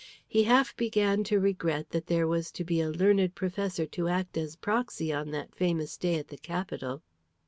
He 0.27 0.45
half 0.45 0.75
began 0.77 1.23
to 1.25 1.39
regret 1.39 1.91
that 1.91 2.07
there 2.07 2.25
was 2.27 2.49
to 2.53 2.63
be 2.63 2.81
a 2.81 2.89
learned 2.89 3.35
professor 3.35 3.85
to 3.85 4.07
act 4.07 4.35
as 4.35 4.55
proxy 4.55 5.13
on 5.13 5.29
that 5.29 5.53
famous 5.53 5.95
day 5.95 6.15
at 6.17 6.29
the 6.29 6.37
Capitol. 6.39 7.03